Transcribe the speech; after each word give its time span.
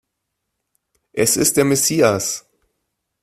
Es 1.13 1.37
ist 1.37 1.57
der 1.57 1.65
Messias! 1.65 2.47